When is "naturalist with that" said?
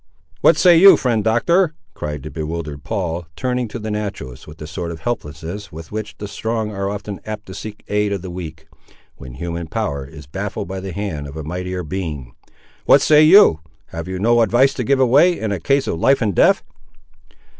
3.91-4.65